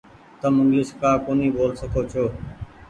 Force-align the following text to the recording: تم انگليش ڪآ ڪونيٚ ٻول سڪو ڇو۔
تم 0.39 0.53
انگليش 0.61 0.89
ڪآ 1.01 1.11
ڪونيٚ 1.25 1.53
ٻول 1.55 1.71
سڪو 1.81 2.01
ڇو۔ 2.11 2.23